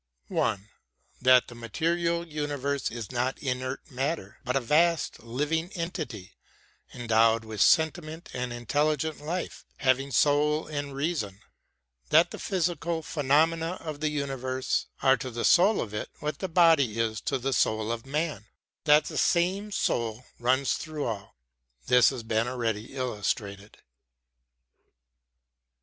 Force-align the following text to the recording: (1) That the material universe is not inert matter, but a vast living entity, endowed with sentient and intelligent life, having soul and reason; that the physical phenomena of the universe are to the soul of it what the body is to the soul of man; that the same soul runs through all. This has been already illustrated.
(1) 0.29 0.67
That 1.21 1.47
the 1.47 1.53
material 1.53 2.27
universe 2.27 2.89
is 2.89 3.11
not 3.11 3.37
inert 3.37 3.91
matter, 3.91 4.39
but 4.43 4.55
a 4.55 4.59
vast 4.59 5.21
living 5.21 5.71
entity, 5.73 6.33
endowed 6.91 7.45
with 7.45 7.61
sentient 7.61 8.27
and 8.33 8.51
intelligent 8.51 9.21
life, 9.23 9.63
having 9.77 10.09
soul 10.09 10.65
and 10.65 10.95
reason; 10.95 11.41
that 12.09 12.31
the 12.31 12.39
physical 12.39 13.03
phenomena 13.03 13.73
of 13.79 13.99
the 13.99 14.09
universe 14.09 14.87
are 15.03 15.17
to 15.17 15.29
the 15.29 15.45
soul 15.45 15.79
of 15.79 15.93
it 15.93 16.09
what 16.19 16.39
the 16.39 16.49
body 16.49 16.97
is 16.99 17.21
to 17.21 17.37
the 17.37 17.53
soul 17.53 17.91
of 17.91 18.03
man; 18.03 18.47
that 18.85 19.05
the 19.05 19.19
same 19.19 19.69
soul 19.71 20.25
runs 20.39 20.73
through 20.77 21.05
all. 21.05 21.35
This 21.85 22.09
has 22.09 22.23
been 22.23 22.47
already 22.47 22.95
illustrated. 22.95 23.77